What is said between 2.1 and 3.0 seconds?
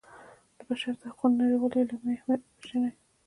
اهمیت وپيژني.